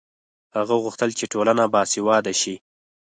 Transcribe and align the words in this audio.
هغه 0.57 0.75
غوښتل 0.83 1.09
چې 1.19 1.25
ټولنه 1.33 1.63
باسواده 1.73 2.33
شي. 2.41 2.55